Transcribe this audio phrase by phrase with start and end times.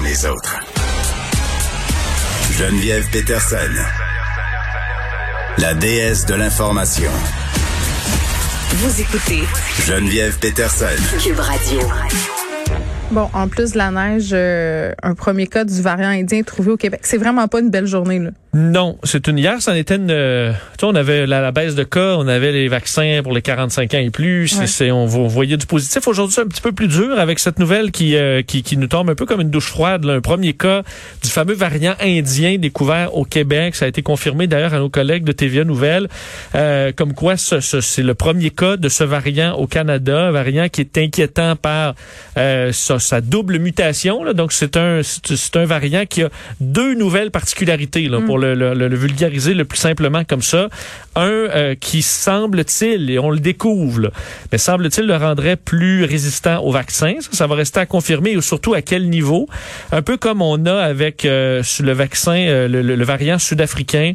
[0.00, 0.58] comme les autres.
[2.52, 3.56] Geneviève Peterson,
[5.58, 7.10] la déesse de l'information.
[8.76, 9.42] Vous écoutez
[9.86, 10.86] Geneviève Peterson.
[11.22, 11.80] Cube Radio.
[13.10, 16.76] Bon, en plus de la neige, euh, un premier cas du variant indien trouvé au
[16.76, 17.00] Québec.
[17.02, 18.30] C'est vraiment pas une belle journée, là.
[18.52, 20.10] Non, c'est une hier, c'en était une.
[20.10, 23.32] euh, tu sais, on avait la, la baisse de cas, on avait les vaccins pour
[23.32, 24.58] les 45 ans et plus.
[24.58, 24.66] Ouais.
[24.66, 26.08] c'est- on, vo- voyait du positif.
[26.08, 28.88] Aujourd'hui, c'est un petit peu plus dur avec cette nouvelle qui, euh, qui qui nous
[28.88, 30.02] tombe un peu comme une douche froide.
[30.04, 30.14] là.
[30.14, 30.82] Un premier cas
[31.22, 33.76] du fameux variant indien découvert au Québec.
[33.76, 36.08] Ça a été confirmé d'ailleurs à nos collègues de TVA Nouvelles,
[36.56, 40.30] euh, comme quoi ce- ce- c'est le premier cas de ce variant au Canada, un
[40.32, 41.94] variant qui est inquiétant par
[42.36, 44.24] euh, sa, sa double mutation.
[44.24, 44.32] là.
[44.32, 46.30] Donc c'est un c'est c'est un variant qui a
[46.60, 50.68] deux nouvelles particularités là, pour le, vulgariser le plus simplement comme ça.
[51.16, 54.10] Un euh, qui semble-t-il, et on le découvre,
[54.52, 57.14] mais semble-t-il le rendrait plus résistant au vaccin?
[57.32, 59.48] Ça, va rester à confirmer et surtout à quel niveau?
[59.92, 64.12] Un peu comme on a avec euh, le vaccin, euh, le variant sud-africain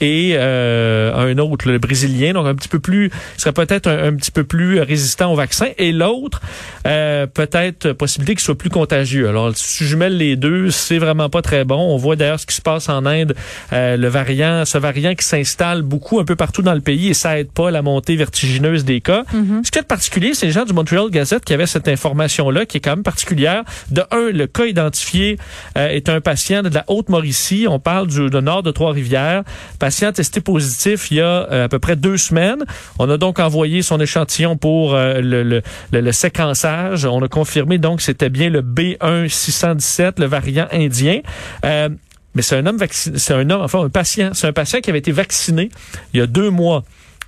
[0.00, 4.14] et euh, un autre, le brésilien, donc un petit peu plus, serait peut-être un, un
[4.14, 6.40] petit peu plus résistant au vaccin, et l'autre,
[6.86, 9.28] euh, peut-être possibilité qu'il soit plus contagieux.
[9.28, 11.76] Alors, si je jumelle les deux, c'est vraiment pas très bon.
[11.76, 13.34] On voit d'ailleurs ce qui se passe en Inde,
[13.72, 17.14] euh, le variant, ce variant qui s'installe beaucoup un peu partout dans le pays et
[17.14, 19.24] ça aide pas la montée vertigineuse des cas.
[19.64, 22.78] Ce qui est particulier, c'est les gens du Montreal Gazette qui avaient cette information-là, qui
[22.78, 23.64] est quand même particulière.
[23.90, 25.38] De un, le cas identifié
[25.76, 27.66] euh, est un patient de la Haute-Mauricie.
[27.68, 29.42] On parle du, du nord de Trois-Rivières.
[29.84, 32.64] Patient testé positif il y a euh, à peu près deux semaines.
[32.98, 35.60] On a donc envoyé son échantillon pour euh, le, le,
[35.92, 37.04] le- le séquençage.
[37.04, 41.20] On a confirmé donc que c'était bien le B1617, le variant indien.
[41.66, 41.90] Euh,
[42.34, 44.88] mais c'est un homme vacciné, c'est un homme, enfin un patient, c'est un patient qui
[44.88, 45.68] avait été vacciné
[46.14, 46.82] il y a deux mois.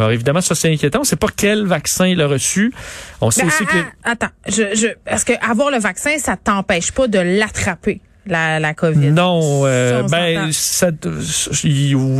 [0.00, 0.98] Alors évidemment, ça c'est inquiétant.
[0.98, 2.72] On ne sait pas quel vaccin il a reçu.
[3.20, 6.18] On sait Ben, aussi que ah, ah, attends, je, je, parce que avoir le vaccin,
[6.18, 9.10] ça t'empêche pas de l'attraper, la, la COVID.
[9.10, 10.90] non, euh, ben ça,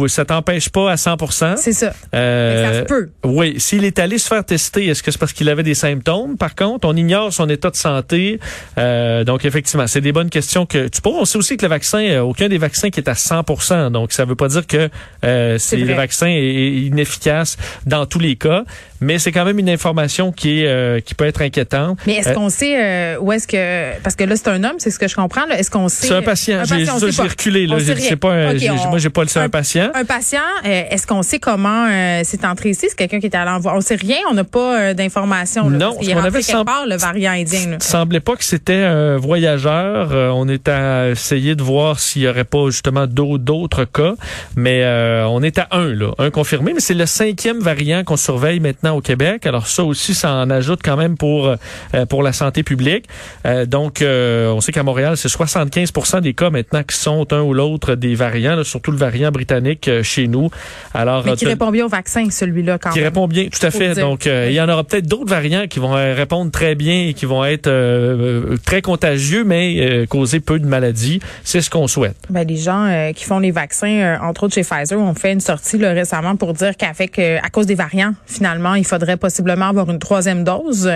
[0.08, 1.56] ça t'empêche pas à 100%.
[1.56, 1.92] C'est ça.
[2.14, 3.10] Euh, Mais ça se peut.
[3.24, 6.36] Oui, s'il est allé se faire tester, est-ce que c'est parce qu'il avait des symptômes?
[6.36, 8.40] Par contre, on ignore son état de santé.
[8.78, 11.14] Euh, donc, effectivement, c'est des bonnes questions que tu poses.
[11.18, 14.12] On sait aussi que le vaccin, euh, aucun des vaccins qui est à 100 Donc,
[14.12, 14.88] ça veut pas dire que
[15.24, 17.56] euh, c'est le vaccin est inefficace
[17.86, 18.64] dans tous les cas.
[19.00, 21.98] Mais c'est quand même une information qui est euh, qui peut être inquiétante.
[22.06, 24.90] Mais est-ce qu'on sait euh, où est-ce que parce que là c'est un homme, c'est
[24.90, 25.46] ce que je comprends.
[25.48, 26.62] Est-ce qu'on sait c'est un patient.
[26.64, 27.66] J'ai on reculé.
[27.66, 27.76] Là.
[27.76, 27.80] On.
[28.00, 29.90] C'est pas un- Ok, j'ai- on- moi, j'ai pas le c'est un, un- patient.
[29.94, 32.86] Un patient, euh, est-ce qu'on sait comment euh, c'est entré ici?
[32.88, 33.76] C'est quelqu'un qui est allé en voir.
[33.76, 35.68] On sait rien, on n'a pas euh, d'informations.
[35.70, 37.70] Non, parce qu'on rentré avait quelque part, le variant indien.
[37.70, 37.76] Là.
[37.80, 40.10] semblait pas que c'était un voyageur.
[40.12, 44.14] Euh, on est à essayer de voir s'il y aurait pas justement d'au- d'autres cas,
[44.56, 46.72] mais euh, on est à un là, un confirmé.
[46.74, 49.46] Mais c'est le cinquième variant qu'on surveille maintenant au Québec.
[49.46, 53.06] Alors ça aussi, ça en ajoute quand même pour euh, pour la santé publique.
[53.46, 55.79] Euh, donc, euh, on sait qu'à Montréal, c'est 75%
[56.20, 59.88] des cas maintenant qui sont un ou l'autre des variants, là, surtout le variant britannique
[59.88, 60.50] euh, chez nous.
[60.94, 63.08] Alors, Mais qui euh, répond bien au vaccin, celui-là, quand qui même.
[63.08, 63.94] répond bien, tout à fait.
[63.94, 67.08] Donc, euh, il y en aura peut-être d'autres variants qui vont euh, répondre très bien
[67.08, 71.20] et qui vont être euh, euh, très contagieux, mais euh, causer peu de maladies.
[71.44, 72.16] C'est ce qu'on souhaite.
[72.28, 75.32] Ben, les gens euh, qui font les vaccins, euh, entre autres chez Pfizer, ont fait
[75.32, 79.16] une sortie là, récemment pour dire qu'avec euh, à cause des variants, finalement, il faudrait
[79.16, 80.90] possiblement avoir une troisième dose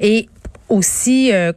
[0.00, 0.28] et
[0.68, 1.52] aussi euh,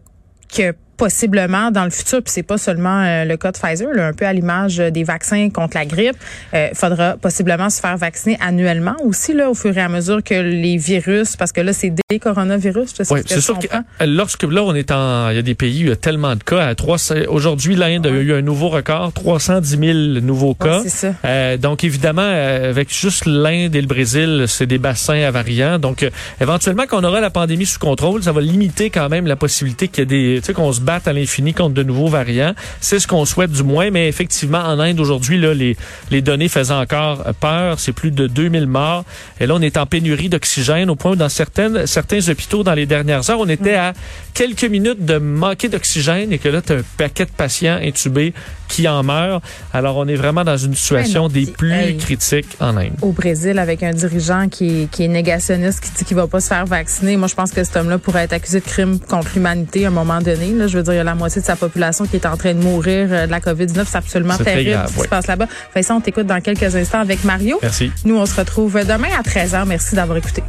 [0.56, 0.74] que
[1.06, 4.14] possiblement dans le futur, puis c'est pas seulement euh, le cas de Pfizer, là, un
[4.14, 6.16] peu à l'image euh, des vaccins contre la grippe,
[6.54, 10.36] il faudra possiblement se faire vacciner annuellement aussi là au fur et à mesure que
[10.36, 14.44] les virus, parce que là c'est des coronavirus, c'est Oui, c'est sûr que euh, lorsque
[14.44, 16.44] là on est en, il y a des pays où il y a tellement de
[16.44, 16.68] cas.
[16.68, 19.70] À 300 Aujourd'hui, l'Inde a eu un nouveau record, 310
[20.18, 20.82] 000 nouveaux Ouais, cas.
[20.84, 21.14] c'est ça.
[21.26, 25.80] Euh, donc évidemment, euh, avec juste l'Inde et le Brésil, c'est des bassins à variants.
[25.80, 26.10] Donc euh,
[26.40, 29.88] éventuellement, quand on aura la pandémie sous contrôle, ça va limiter quand même la possibilité
[29.88, 32.54] qu'il y ait des, tu sais, qu'on se à l'infini contre de nouveaux variants.
[32.80, 33.92] C'est ce qu'on souhaite du moins.
[33.92, 35.76] Mais effectivement, en Inde aujourd'hui, là, les
[36.10, 37.80] les données faisaient encore peur.
[37.80, 39.06] C'est plus de 2000 morts.
[39.40, 42.74] Et là, on est en pénurie d'oxygène au point où dans certaines certains hôpitaux dans
[42.74, 43.94] les dernières heures, on était à
[44.34, 48.34] quelques minutes de manquer d'oxygène et que là, tu as un paquet de patients intubés
[48.72, 49.42] qui en meurent.
[49.74, 51.98] Alors, on est vraiment dans une situation non, des plus hey.
[51.98, 52.94] critiques en Inde.
[53.02, 56.40] au Brésil avec un dirigeant qui est, qui est négationniste, qui dit qu'il va pas
[56.40, 57.18] se faire vacciner.
[57.18, 59.92] Moi, je pense que cet homme-là pourrait être accusé de crime contre l'humanité à un
[59.92, 60.54] moment donné.
[60.54, 62.38] Là, je veux dire, il y a la moitié de sa population qui est en
[62.38, 63.84] train de mourir euh, de la COVID-19.
[63.86, 65.48] C'est absolument terrible grave, ce qui se passe là-bas.
[65.76, 67.60] Vincent, on t'écoute dans quelques instants avec Mario.
[67.62, 67.92] Merci.
[68.06, 69.66] Nous, on se retrouve demain à 13h.
[69.68, 70.44] Merci d'avoir écouté.